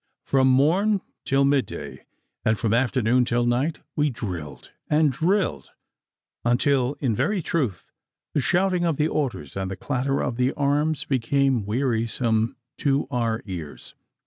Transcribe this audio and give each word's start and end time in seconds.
From 0.25 0.47
morn 0.47 1.01
till 1.25 1.45
midday, 1.45 2.07
and 2.43 2.57
from 2.57 2.73
afternoon 2.73 3.23
till 3.23 3.45
night, 3.45 3.81
we 3.95 4.09
drilled 4.09 4.71
and 4.89 5.11
drilled 5.11 5.69
until 6.43 6.95
in 7.01 7.15
very 7.15 7.43
truth 7.43 7.85
the 8.33 8.41
shouting 8.41 8.83
of 8.83 8.97
the 8.97 9.07
orders 9.07 9.55
and 9.55 9.69
the 9.69 9.75
clatter 9.75 10.19
of 10.19 10.37
the 10.37 10.53
arms 10.53 11.05
became 11.05 11.67
wearisome 11.67 12.55
to 12.79 13.07
our 13.11 13.43
ears. 13.45 13.93